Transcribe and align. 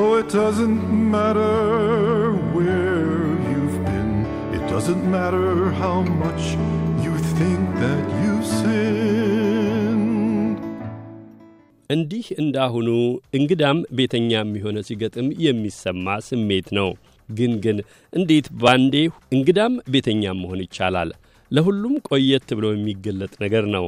Oh, 0.00 0.14
it 0.14 0.28
doesn't 0.32 1.10
matter 1.10 2.32
where 2.52 3.04
you've 3.44 3.84
been. 3.84 4.26
It 4.52 4.60
doesn't 4.68 5.10
matter 5.10 5.70
how 5.72 6.02
much 6.16 6.52
you 7.04 7.16
think 7.32 7.74
that 7.76 8.04
you've 8.20 8.46
sinned. 8.52 10.58
እንዲህ 11.90 12.26
እንዳሁኑ 12.42 12.88
እንግዳም 13.38 13.78
ቤተኛ 13.98 14.30
የሚሆነ 14.38 14.78
ሲገጥም 14.88 15.28
የሚሰማ 15.46 16.06
ስሜት 16.28 16.68
ነው። 16.78 16.88
ግን 17.28 17.52
ግን 17.64 17.78
እንዴት 18.12 18.46
ባንዴ 18.62 18.94
እንግዳም 19.36 19.74
ቤተኛ 19.94 20.22
መሆን 20.42 20.62
ይቻላል? 20.66 21.10
ለሁሉም 21.50 21.94
ቆየት 22.08 22.48
ብሎ 22.58 22.66
የሚገለጥ 22.74 23.32
ነገር 23.44 23.66
ነው። 23.76 23.86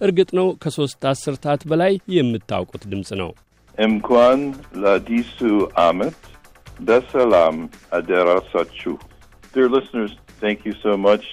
እርግጥ 0.00 0.30
ነው 0.40 0.48
ከሦስት 0.64 1.02
አስርታት 1.12 1.62
በላይ 1.72 1.94
የምታውቁት 2.18 2.84
ድምፅ 2.92 3.10
ነው። 3.22 3.32
እንኳን 3.81 4.39
ለአዲሱ 4.81 5.37
ዓመት 5.85 6.17
በሰላም 6.79 7.57
አደረሳችሁ። 7.97 8.93
Dear 9.53 9.69
listeners, 9.69 10.11
thank 10.41 10.59
you 10.67 10.73
so 10.77 10.93
much 10.99 11.25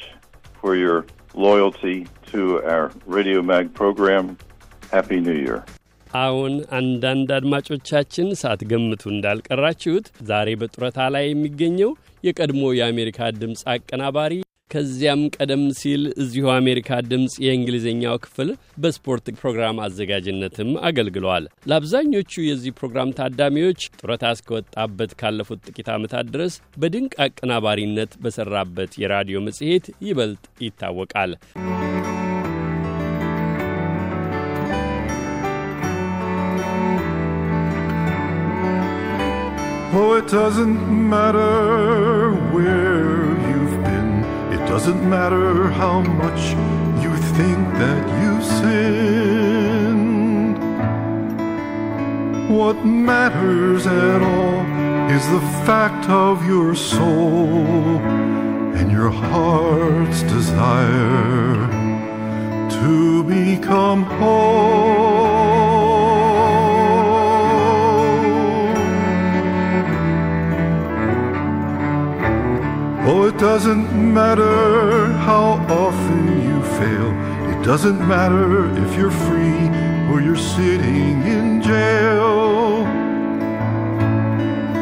for 0.60 0.72
your 0.76 0.98
loyalty 1.36 1.96
to 2.26 2.40
our 2.64 2.84
Radio 3.08 3.40
Mag 3.42 3.66
program. 3.74 4.24
Happy 4.92 5.18
New 5.20 5.38
Year. 5.38 5.58
አሁን 6.16 6.52
አንዳንድ 6.78 7.28
አድማጮቻችን 7.36 8.28
ሳትገምቱ 8.40 9.02
እንዳልቀራችሁት 9.12 10.06
ዛሬ 10.28 10.48
በጡረታ 10.60 10.98
ላይ 11.14 11.24
የሚገኘው 11.28 11.90
የቀድሞ 12.24 12.62
የአሜሪካ 12.78 13.30
ድምፅ 13.40 13.62
አቀናባሪ 13.72 14.34
ከዚያም 14.71 15.21
ቀደም 15.35 15.63
ሲል 15.79 16.03
እዚሁ 16.23 16.45
አሜሪካ 16.55 16.99
ድምፅ 17.09 17.35
የእንግሊዝኛው 17.45 18.15
ክፍል 18.25 18.49
በስፖርት 18.81 19.27
ፕሮግራም 19.39 19.81
አዘጋጅነትም 19.85 20.71
አገልግለዋል። 20.89 21.45
ለአብዛኞቹ 21.69 22.33
የዚህ 22.45 22.75
ፕሮግራም 22.79 23.13
ታዳሚዎች 23.19 23.89
ጡረታ 24.01 24.33
እስከወጣበት 24.35 25.13
ካለፉት 25.21 25.63
ጥቂት 25.69 25.89
ዓመታት 25.95 26.27
ድረስ 26.35 26.53
በድንቅ 26.81 27.13
አቀናባሪነት 27.25 28.13
በሠራበት 28.23 28.93
የራዲዮ 29.03 29.39
መጽሔት 29.47 29.87
ይበልጥ 30.07 30.37
ይታወቃል። 30.61 31.33
Oh, 39.91 40.13
it 40.15 40.27
doesn't 40.29 40.79
matter 41.09 41.51
where 42.51 42.78
doesn't 44.79 45.09
matter 45.09 45.67
how 45.67 45.99
much 45.99 46.51
you 47.03 47.13
think 47.37 47.59
that 47.83 48.01
you've 48.21 48.45
sinned. 48.45 49.77
What 52.49 52.85
matters 52.85 53.85
at 53.85 54.21
all 54.21 54.61
is 55.11 55.27
the 55.35 55.41
fact 55.67 56.09
of 56.09 56.47
your 56.47 56.75
soul 56.75 57.97
and 58.77 58.89
your 58.89 59.09
heart's 59.09 60.23
desire 60.23 61.67
to 62.79 63.23
become 63.25 64.03
whole. 64.03 65.18
Oh, 73.11 73.23
it 73.23 73.39
doesn't 73.39 74.13
matter 74.13 75.07
how 75.13 75.57
often 75.67 76.43
you 76.43 76.61
fail. 76.77 77.09
It 77.51 77.65
doesn't 77.65 78.07
matter 78.07 78.69
if 78.85 78.95
you're 78.95 79.09
free 79.09 79.65
or 80.11 80.21
you're 80.21 80.35
sitting 80.35 81.23
in 81.23 81.59
jail. 81.59 82.83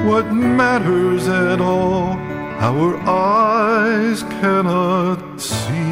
What 0.09 0.25
matters 0.33 1.30
at 1.30 1.61
all, 1.61 2.17
our 2.59 2.98
eyes 3.08 4.23
cannot 4.42 5.39
see. 5.39 5.87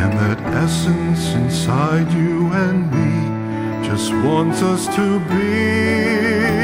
And 0.00 0.12
that 0.20 0.38
essence 0.64 1.32
inside 1.32 2.12
you 2.12 2.48
and 2.52 2.78
me 2.92 3.88
just 3.88 4.12
wants 4.12 4.60
us 4.60 4.94
to 4.96 5.18
be. 5.30 6.63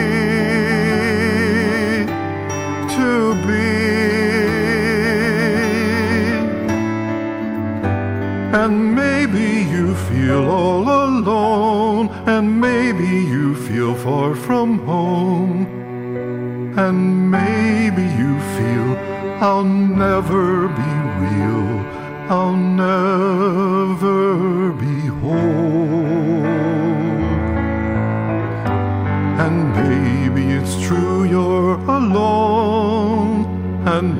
And 8.52 8.96
maybe 8.96 9.62
you 9.70 9.94
feel 9.94 10.50
all 10.50 10.82
alone, 10.82 12.08
and 12.26 12.60
maybe 12.60 13.06
you 13.06 13.54
feel 13.54 13.94
far 13.94 14.34
from 14.34 14.80
home. 14.80 15.66
And 16.76 17.30
maybe 17.30 18.02
you 18.02 18.40
feel 18.56 18.96
I'll 19.40 19.62
never 19.64 20.66
be 20.68 20.92
real, 21.22 21.86
I'll 22.28 22.56
never 22.56 24.72
be 24.72 25.06
whole. 25.20 26.42
And 29.44 29.72
maybe 29.80 30.42
it's 30.58 30.74
true 30.82 31.22
you're 31.24 31.78
alone, 31.98 33.46
and 33.86 34.18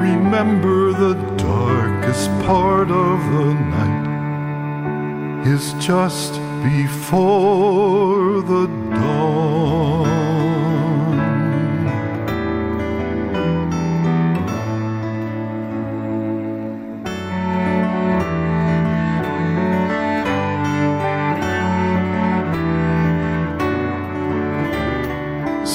Remember 0.00 0.92
the 0.92 1.14
darkest 1.36 2.28
part 2.46 2.90
of 2.90 3.18
the 3.32 3.54
night 3.54 5.46
is 5.46 5.74
just 5.74 6.34
before 6.62 8.42
the 8.42 8.66
dawn. 8.94 10.21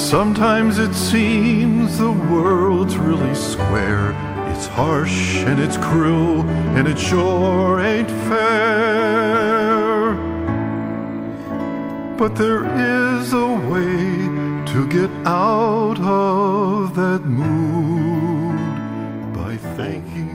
Sometimes 0.06 0.78
it 0.78 0.94
seems 0.94 1.98
the 1.98 2.12
world's 2.12 2.96
really 2.96 3.34
square. 3.34 4.14
It's 4.52 4.66
harsh 4.66 5.20
and 5.48 5.58
it's 5.58 5.76
cruel 5.76 6.42
and 6.76 6.86
it 6.86 6.98
sure 6.98 7.80
ain't 7.80 8.10
fair. 8.28 10.14
But 12.16 12.36
there 12.36 12.64
is 12.64 13.32
a 13.32 13.50
way 13.72 13.98
to 14.72 14.86
get 14.88 15.10
out 15.26 15.98
of 15.98 16.94
that 17.00 17.22
mood 17.40 18.60
by 19.38 19.52
thanking. 19.76 20.30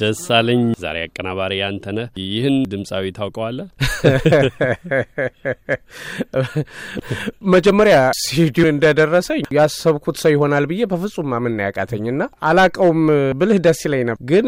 ደሳለኝ 0.00 0.62
ዛሬ 0.82 0.96
አቀናባሪ 1.06 1.52
ያንተነህ 1.62 2.06
ይህን 2.30 2.56
ድምፃዊ 2.72 3.04
ታውቀዋለህ? 3.18 3.66
መጀመሪያ 7.53 7.97
ሲዲዮ 8.21 8.65
እንደደረሰኝ 8.73 9.41
ያሰብኩት 9.57 10.15
ሰው 10.21 10.31
ይሆናል 10.35 10.65
ብዬ 10.71 10.81
በፍጹም 10.91 11.27
ማመን 11.33 11.57
ያቃተኝና 11.65 12.21
አላቀውም 12.49 13.01
ብልህ 13.39 13.59
ደስ 13.65 13.79
ይለኝ 13.87 14.03
ነበር። 14.09 14.21
ግን 14.31 14.45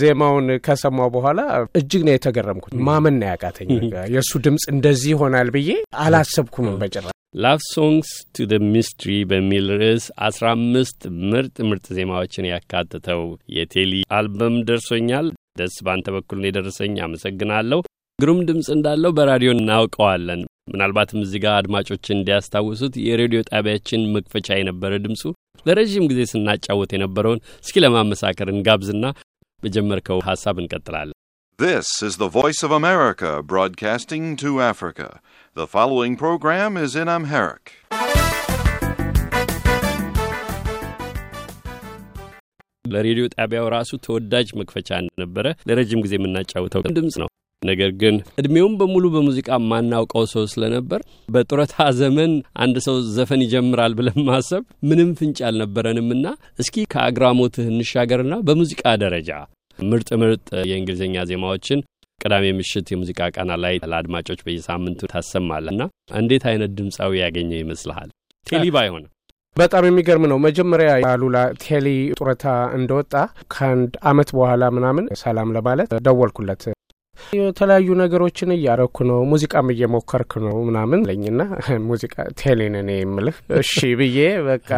ዜማውን 0.00 0.46
ከሰማው 0.66 1.08
በኋላ 1.16 1.40
እጅግ 1.80 2.02
ነው 2.06 2.14
የተገረምኩት። 2.16 2.72
ማመን 2.88 3.18
ያቃተኝ 3.30 3.70
የእሱ 4.14 4.32
ድምፅ 4.46 4.64
እንደዚህ 4.74 5.10
ይሆናል 5.14 5.48
ብዬ 5.56 5.70
አላሰብኩም 6.04 6.68
በጭራሽ 6.82 7.06
Love 7.36 7.60
Songs 7.68 8.10
to 8.34 8.44
the 8.50 8.58
Mystery 8.66 9.14
በሚል 9.30 9.66
ርዕስ 9.80 10.04
አስራ 10.26 10.44
አምስት 10.56 11.00
ምርጥ 11.30 11.56
ምርጥ 11.68 11.86
ዜማዎችን 11.96 12.46
ያካተተው 12.50 13.22
የቴሊ 13.56 13.92
አልበም 14.16 14.56
ደርሶኛል። 14.68 15.26
ደስ 15.58 15.74
ባንተ 15.86 16.06
በኩል 16.14 16.38
ነው 16.40 16.48
የደረሰኝ። 16.48 16.94
አመሰግናለሁ። 17.04 17.78
ግሩም 18.18 18.40
ድምፅ 18.48 18.66
እንዳለው 18.74 19.12
በራዲዮ 19.16 19.50
እናውቀዋለን። 19.54 20.40
ምናልባትም 20.72 21.22
እዚህ 21.24 21.40
ጋር 21.44 21.54
አድማጮችን 21.56 22.16
እንዲያስታውሱት 22.16 22.94
የሬዲዮ 23.06 23.40
ጣቢያችን 23.50 24.02
መክፈቻ 24.14 24.48
የነበረ 24.56 24.92
ድምፁ 25.04 25.22
ለረዥም 25.66 26.06
ጊዜ 26.10 26.20
ስናጫወት 26.32 26.92
የነበረውን 26.94 27.42
እስኪ 27.64 27.82
ለማመሳከር 27.84 28.50
እንጋብዝና 28.54 29.04
በጀመርከው 29.62 30.20
ሀሳብ 30.28 30.56
እንቀጥላለን። 30.62 31.16
This 31.58 31.88
is 32.02 32.14
the 32.16 32.30
voice 32.30 32.60
of 32.62 32.72
America 32.72 33.30
broadcasting 33.44 34.24
to 34.36 34.50
Africa. 34.62 35.08
The 35.56 35.66
following 35.68 36.14
program 36.16 36.72
is 36.78 36.94
in 36.96 37.10
Amharic. 37.10 37.66
ለሬዲዮ 42.84 43.26
ጣቢያው 43.36 43.68
ራሱ 43.74 43.92
ተወዳጅ 44.06 44.48
መክፈቻ 44.60 44.88
እንደነበረ 45.02 45.46
ለረጅም 45.68 46.02
ጊዜ 46.04 46.14
የምናጫውተው 46.18 46.82
ድምፅ 46.98 47.16
ነው። 47.22 47.28
ነገር 47.64 47.90
ግን 48.00 48.16
እድሜውም 48.40 48.74
በሙሉ 48.80 49.04
በሙዚቃ 49.14 49.48
የማናውቀው 49.58 50.24
ሰው 50.32 50.44
ስለነበር 50.52 51.00
በጡረታ 51.28 51.86
ዘመን 52.00 52.32
አንድ 52.64 52.76
ሰው 52.86 52.96
ዘፈን 53.16 53.44
ይጀምራል 53.44 53.94
ብለን 53.98 54.20
ማሰብ 54.28 54.62
ምንም 54.88 55.10
ፍንጭ 55.20 55.38
አልነበረንምና 55.48 56.26
እስኪ 56.58 56.86
ከአግራሞትህ 56.94 57.66
እንሻገርና 57.72 58.36
በሙዚቃ 58.48 58.84
ደረጃ 59.04 59.30
ምርጥ 59.78 60.10
ምርጥ 60.22 60.48
የእንግሊዝኛ 60.70 61.24
ዜማዎችን 61.30 61.80
ቅዳሜ 62.20 62.44
ምሽት 62.58 62.88
የሙዚቃ 62.92 63.20
ቃና 63.36 63.52
ላይ 63.62 63.74
ለአድማጮች 63.84 64.40
በየሳምንቱ 64.46 65.00
ታሰማለህ 65.12 65.72
እና 65.74 65.82
እንዴት 66.20 66.44
አይነት 66.50 66.70
ድምፃዊ 66.78 67.12
ያገኘው 67.22 67.58
ይመስልሃል? 67.60 68.08
ቴሊ 68.46 68.64
ባይሆንም 68.74 69.10
በጣም 69.56 69.84
የሚገርም 69.86 70.24
ነው። 70.30 70.38
መጀመሪያ 70.46 70.88
አሉላ 71.10 71.36
ቴሊ 71.64 71.88
ጡረታ 72.18 72.44
እንደወጣ 72.78 73.12
ከአንድ 73.54 73.92
አመት 74.10 74.30
በኋላ 74.36 74.70
ምናምን 74.76 75.04
ሰላም 75.20 75.52
ለማለት 75.56 75.90
ደወልኩለት። 76.06 76.62
የተለያዩ 77.38 77.88
ነገሮችን 78.00 78.50
እያረኩ 78.54 78.96
ነው፣ 79.08 79.18
ሙዚቃም 79.30 79.68
እየሞከርክ 79.74 80.32
ነው 80.44 80.56
ምናምን 80.68 81.00
ለኝና 81.08 81.40
ሙዚቃ 81.88 82.14
ቴሌን 82.40 82.76
እኔ 82.80 82.90
የምልህ 82.98 83.36
እሺ 83.60 83.72
ብዬ 84.00 84.18
በቃ? 84.48 84.70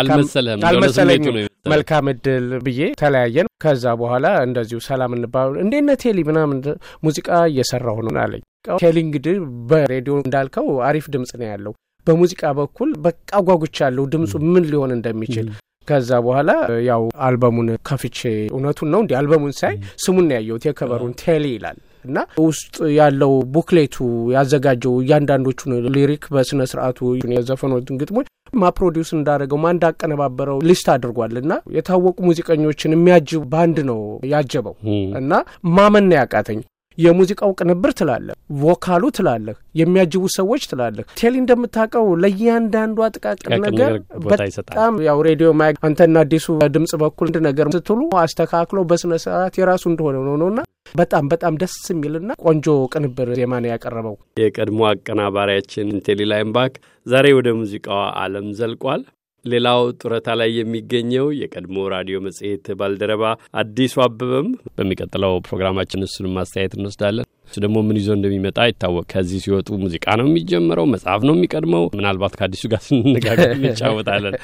አልመሰለኝም። 0.00 1.38
መልካም 1.68 2.06
እድል 2.12 2.46
ብዬ 2.66 2.80
ተለያየን። 3.00 3.48
ከዛ 3.64 3.84
በኋላ 4.00 4.26
እንደዚሁ 4.46 4.78
ሰላም 4.86 5.14
እንባል 5.16 5.50
እንዴት 5.62 5.84
ነህ 5.88 5.98
ቴሊ 6.02 6.18
ምናምን 6.28 6.60
ሙዚቃ 7.04 7.28
እየሰራሁ 7.50 7.96
ነው 8.06 8.20
አለኝ። 8.22 8.42
ቴሊ 8.78 8.96
እንግዲህ 9.04 9.36
በሬዲዮ 9.70 10.14
እንዳልከው 10.22 10.68
አሪፍ 10.88 11.06
ድምጽ 11.14 11.32
ነው 11.40 11.48
ያለው። 11.50 11.74
በሙዚቃ 12.06 12.42
በኩል 12.58 12.90
በቃ 13.04 13.18
ጓጉቻለሁ 13.48 14.04
ድምፁ 14.12 14.32
ምን 14.48 14.64
ሊሆን 14.70 14.92
እንደሚችል 14.96 15.48
ከዛ 15.88 16.10
በኋላ 16.24 16.50
ያው 16.88 17.02
አልበሙን 17.26 17.68
ከፍቼ 17.88 18.18
እውነቱን 18.52 18.90
ነው 18.92 19.00
እንዲህ 19.02 19.16
አልበሙን 19.20 19.54
ሳይ 19.60 19.74
ስሙን 20.04 20.26
ነው 20.28 20.34
ያየሁት 20.38 20.64
የ 20.68 20.76
cover 20.76 20.97
ኡን 20.97 21.14
ቴሊ 21.22 21.44
ይላል 21.54 21.78
እና 22.04 22.18
ውስጥ 22.44 22.76
ያለው 22.96 23.32
booklet 23.54 23.87
ኡ 23.87 23.96
ያዘጋጀው 24.34 24.94
እያንዳንዶቹን 25.02 25.72
lyric 25.96 26.22
በስነ 26.34 26.66
ስርዓቱ 26.70 26.98
የዘፈኖቹን 27.34 27.98
ግጥሞች 28.02 28.28
ማ 28.60 28.70
produce 28.76 29.10
እንዳደረገው 29.16 29.58
ማ 29.64 29.72
እንዳቀነባበረው 29.74 30.58
list 30.68 30.88
አድርጓል 30.94 31.34
እና 31.42 31.52
የታወቁ 31.76 32.16
ሙዚቀኞችን 32.28 32.94
የሚያጅብ 32.96 33.42
ባንድ 33.52 33.78
ነው 33.90 34.00
ያጀበው 34.32 34.76
እና 35.20 35.32
ማመን 35.76 36.08
ያቃተኝ። 36.16 36.60
የሙዚቃው 37.00 37.52
ቅንብር 37.58 37.92
ትላለህ፣ 37.98 38.34
vocal 38.60 38.90
ኡ 38.90 39.02
ትላለህ፣ 39.16 39.56
የሚያጅቡ 39.80 40.24
ሰዎች 40.36 40.62
ትላለህ። 40.70 41.04
ቴሊ 41.20 41.34
እንደምታውቀው 41.42 42.06
ለእያንዳንዱ 42.22 42.98
ጥቃቅን 43.16 43.60
ነገር 43.66 43.92
በጣም 44.26 44.94
ያው 45.06 45.20
ሬዲዮ 45.28 45.50
ማ 45.54 45.68
አንተና 45.86 46.16
አዲሱ 46.24 46.46
ድምጽ 46.74 46.92
በኩል 47.02 47.28
አንድ 47.30 47.38
ነገር 47.46 47.66
ስትሉ 47.74 48.00
አስተካክሎ 48.22 48.80
በስነ 48.90 49.14
ስርዓት 49.24 49.56
የራሱ 49.60 49.84
እንደሆነ 49.90 50.16
ነው 50.26 50.36
ነውና 50.40 50.60
በጣም 50.94 51.24
በጣም 51.32 51.54
ደስ 51.60 51.74
የሚልና 51.90 52.32
ቆንጆ 52.44 52.66
ቅንብር 52.92 53.28
ዜማ 53.38 53.60
ነው 53.62 53.70
ያቀረበው። 53.72 54.16
የቀድሞ 54.40 54.80
አቀናባሪያችን 54.90 55.88
ቴሊ 56.06 56.26
ላይንባክ 56.30 56.74
ዛሬ 57.06 57.26
ወደ 57.38 57.48
ሙዚቃው 57.60 58.00
ዓለም 58.22 58.46
ዘልቋል። 58.58 59.02
ሌላው 59.44 59.80
ጡረታ 60.00 60.28
ላይ 60.40 60.50
የሚገኘው 60.56 61.26
የቀድሞ 61.38 61.76
ራዲዮ 61.94 62.16
መጽሔት 62.26 62.66
ባልደረባ 62.80 63.24
አዲሱ 63.60 63.94
አበበም 64.04 64.48
በሚቀጥለው 64.78 65.34
ፕሮግራማችን 65.46 66.06
እሱንም 66.06 66.34
ማስተያየት 66.38 66.74
እንወስዳለን። 66.78 67.26
እሱ 67.48 67.58
ደግሞ 67.64 67.78
ምን 67.86 67.98
ይዞ 68.00 68.10
እንደሚመጣ 68.16 68.58
አይታወቅ። 68.64 69.06
ከዚህ 69.12 69.40
ሲወጡ 69.44 69.68
ሙዚቃ 69.82 70.06
ነው 70.20 70.26
የሚጀምረው፣ 70.28 70.86
መጽሐፍ 70.92 71.22
ነው 71.28 71.34
የሚቀድመው። 71.36 71.86
ምናልባት 71.96 72.36
ከአዲሱ 72.38 72.64
ጋር 72.72 72.82
ስንነጋገር 72.86 73.50
እንጫወታለን። 73.56 74.36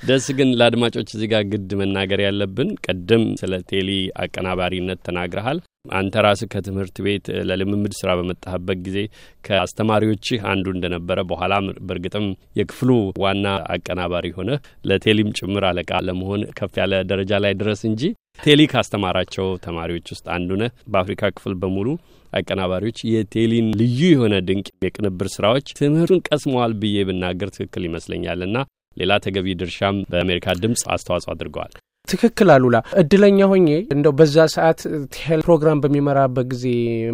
ደስ 0.00 0.26
ግን 0.36 0.50
ለአድማጮች 0.58 1.08
እዚህ 1.14 1.28
ጋር 1.32 1.42
ግድ 1.50 1.70
መናገር 1.80 2.20
ያለብን 2.24 2.68
ቅድም 2.84 3.24
ስለ 3.40 3.54
ቴሊ 3.70 3.88
አቀናባሪነት 4.22 5.00
ተናግረሃል። 5.06 5.58
አንተ 5.94 6.14
ራስህ 6.24 6.48
ከትምህርት 6.52 6.96
ቤት 7.04 7.26
ለልምምድ 7.48 7.92
ስራ 7.98 8.10
በመጣህበት 8.18 8.78
ጊዜ 8.86 8.98
ከአስተማሪዎችህ 9.44 10.40
አንዱ 10.50 10.66
እንደነበረ 10.74 11.18
በኋላ 11.30 11.52
በእርግጥም 11.82 12.26
የክፍሉ 12.58 12.90
ዋና 13.24 13.44
አቀናባሪ 13.74 14.30
ሆነህ 14.38 14.58
ለቴሊም 14.90 15.30
ጭምር 15.38 15.66
አለቃ 15.70 16.00
ለመሆን 16.08 16.42
ከፍ 16.58 16.74
ያለ 16.82 17.02
ደረጃ 17.10 17.40
ላይ 17.44 17.54
ድረስ 17.62 17.82
እንጂ 17.90 18.02
ቴሊ 18.38 18.60
ካስተማራቸው 18.72 19.48
ተማሪዎች 19.64 20.08
ውስጥ 20.14 20.26
አንዱ 20.36 20.50
ነህ። 20.62 20.72
በአፍሪካ 20.92 21.32
ክፍል 21.36 21.54
በሙሉ 21.62 21.88
አቀናባሪዎች 22.32 22.98
የቴሊን 23.12 23.68
ልዩ 23.80 24.00
የሆነ 24.10 24.34
ድንቅ 24.48 24.68
የቅንብር 24.84 25.28
ስራዎች 25.34 25.68
ትምህርቱን 25.78 26.24
ቀስመዋል 26.28 26.74
ብዬ 26.82 26.98
ብናገር 27.08 27.48
ትክክል 27.56 27.84
ይመስለኛልና 27.88 28.58
ሌላ 28.96 29.12
ተገቢ 29.24 29.46
ድርሻም 29.58 29.96
በአሜሪካ 30.10 30.56
ድምፅ 30.62 30.82
አስተዋጽኦ 30.94 31.30
አድርገዋል። 31.34 31.72
ትክክል 32.08 32.48
አሉላ። 32.52 32.76
እድለኛ 33.00 33.38
ሆኜ 33.50 33.66
እንደው 33.94 34.12
በዛ 34.18 34.36
ሰዓት 34.54 34.80
ቴሊ 35.16 35.38
ፕሮግራም 35.46 35.80
በሚመራበት 35.82 36.46
ጊዜ 36.52 36.64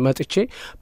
መጥቼ 0.07 0.35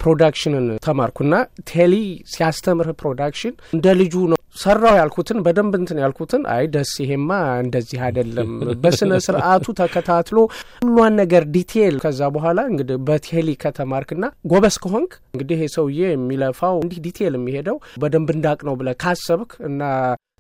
production 0.03 0.56
ን 0.56 0.67
ተማርኩና 0.87 1.35
ቴሊ 1.71 1.95
ሲያስተምር 2.35 2.89
production 3.01 3.55
እንደ 3.77 3.87
ልጁ 4.01 4.15
ነው 4.33 4.39
ሰራው 4.57 4.97
ያልኩትን 4.99 5.39
በደንብ 5.45 5.73
እንትን 5.79 6.01
ያልኩትን 6.03 6.43
አይ 6.53 6.65
ደስ 6.75 6.91
ይሄማ 7.03 7.31
እንደዚህ 7.65 8.01
አይደለም፣ 8.07 8.51
በስነ 8.85 9.15
ስርዓቱ 9.27 9.67
ተከታትሎ 9.81 10.37
ሁሏን 10.85 11.17
ነገር 11.23 11.45
detail። 11.55 11.97
ከዛ 12.05 12.31
በኋላ 12.37 12.61
እንግዲህ 12.71 12.99
በቴሊ 13.09 13.49
ከተማርክና 13.65 14.23
ጎበስ 14.53 14.77
ከሆንክ 14.85 15.13
እንግዲህ 15.35 15.63
ሰውዬ 15.77 16.03
የሚለፋው 16.11 16.77
እንዲህ 16.85 17.01
detail 17.07 17.35
የሚሄደው 17.39 17.79
በደንብ 18.03 18.31
እንዳቅ 18.37 18.61
ነው 18.69 18.77
ብለህ 18.81 18.99
ካሰብክ 19.03 19.53
እና 19.71 19.83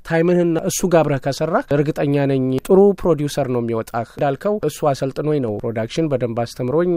time 0.04 0.28
ህና 0.28 0.58
እሱ 0.68 0.80
ጋር 0.92 1.00
አብረህ 1.02 1.20
ከሰራህ 1.24 1.64
እርግጠኛ 1.76 2.14
ነኝ 2.30 2.44
ጥሩ 2.66 2.78
ፕሮዲውሰር 3.00 3.48
ነው 3.54 3.60
የሚወጣህ። 3.62 4.08
እንዳልከው 4.14 4.56
እሱ 4.68 4.88
አሰልጥኖኝ 4.90 5.38
ነው 5.44 5.54
production 5.62 6.08
በደንብ 6.12 6.40
አስተምሮኝ። 6.44 6.92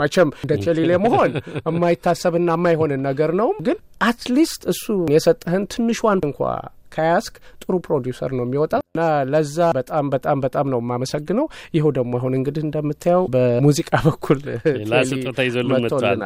መቼም 0.00 0.28
እንደ 0.40 0.52
ቴሊ 0.64 0.90
መሆን 1.04 1.32
የማይታሰብና 1.68 2.50
የማይሆንን 2.56 3.02
ነገር 3.08 3.32
ነው፣ 3.40 3.48
ግን 3.66 3.78
at 4.06 4.22
least 4.22 4.62
እሱ 4.72 4.84
የሰጠህን 5.14 5.64
ትንሿን 5.72 6.20
እንኳ 6.28 6.40
ከያዝክ 6.94 7.34
ጥሩ 7.62 7.74
ፕሮዲውሰር 7.84 8.30
ነው 8.38 8.44
የሚወጣው 8.46 8.82
እና 8.88 9.00
ለዛ 9.32 9.58
በጣም 9.76 10.06
በጣም 10.14 10.38
በጣም 10.44 10.66
ነው 10.72 10.80
የማመሰግነው። 10.82 11.46
ይኸው 11.76 11.92
ደግሞ 11.98 12.12
አሁን 12.20 12.36
እንግዲህ 12.38 12.62
እንደምታየው 12.66 13.24
በሙዚቃ 13.34 13.90
በኩል 14.06 14.38
ሌላ 14.78 14.94
ስጦታ 15.10 15.40
ይዞልን 15.48 15.72
መጥቷል። 15.76 16.22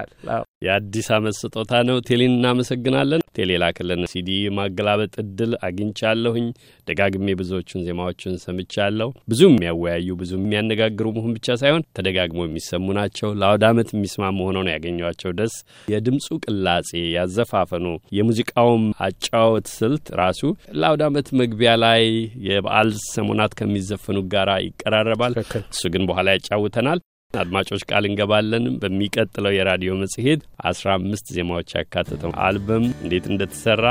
የአዲስ 0.64 1.08
ዓመት 1.16 1.34
ስጦታ 1.40 1.72
ነው። 1.88 1.96
ቴሊን 2.08 2.34
እናመሰግናለን። 2.34 3.22
ቴሊ 3.36 3.50
የላከልን 3.62 4.02
ሲዲ 4.12 4.28
ማገላበጥ 4.56 5.14
እድል 5.22 5.52
አግኝቻለሁኝ። 5.66 6.46
ደጋግሜ 6.88 7.26
ብዙዎቹን 7.40 7.84
ዜማዎቹን 7.86 8.34
ሰምቻለሁ። 8.44 9.08
ብዙ 9.30 9.40
የሚያወያዩ 9.48 10.08
ብዙ 10.20 10.32
የሚያነጋግሩ 10.38 11.06
መሆን 11.16 11.34
ብቻ 11.36 11.56
ሳይሆን 11.62 11.86
ተደጋግሞ 11.98 12.40
የሚሰሙ 12.46 12.86
ናቸው። 12.98 13.30
ለአውደ 13.40 13.64
ዓመት 13.72 13.90
የሚስማሙ 13.94 14.38
ሆነው 14.48 14.64
ነው 14.66 14.72
ያገኟቸው። 14.74 15.32
ደስ 15.40 15.56
የድምፁ 15.88 16.28
ቅላጼ፣ 16.44 16.88
ያዘፋፈኑ፣ 17.16 17.86
የሙዚቃውም 18.18 18.84
አጫወት 19.06 19.68
ስልት 19.76 20.06
ራሱ 20.20 20.42
ለአውደ 20.80 21.02
ዓመት 21.10 21.28
መግቢያ 21.40 21.72
ላይ 21.84 22.02
የበዓል 22.48 22.90
ሰሞናት 23.08 23.54
ከሚዘፈኑ 23.58 24.18
ጋራ 24.34 24.50
ይቀራረባል። 24.66 25.34
እሱ 25.66 25.82
ግን 25.94 26.04
በኋላ 26.08 26.28
ያጫውተናል። 26.36 27.00
አድማጮች 27.40 27.82
ቃል 27.90 28.04
እንገባለን። 28.08 28.64
በሚቀጥለው 28.82 29.54
የራዲዮ 29.54 29.92
መጽሔት 30.02 30.40
አስራ 30.70 30.88
አምስት 30.98 31.26
ዜማዎች 31.36 31.70
ያካተተው 31.76 32.32
አልበም 32.46 32.86
እንዴት 33.02 33.26
እንደተሰራ 33.32 33.84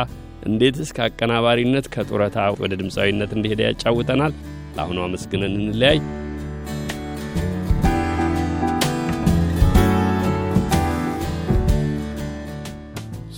እንዴትስ 0.45 0.89
ከአቀናባሪነት 0.95 1.85
ከጡረታ 1.93 2.37
ወደ 2.57 2.73
ድምፃዊነት 2.81 3.31
እንደሄደ 3.37 3.61
ያጫውተናል። 3.67 4.33
ለአሁኑ 4.75 4.99
አመስግነን 5.05 5.55
እንለያይ። 5.61 5.99